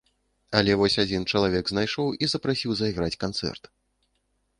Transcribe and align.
Але 0.59 0.71
вось 0.81 0.95
адзін 1.03 1.27
чалавек 1.35 1.65
знайшоў 1.71 2.07
і 2.23 2.29
запрасіў 2.33 2.71
зайграць 2.79 3.19
канцэрт. 3.25 3.63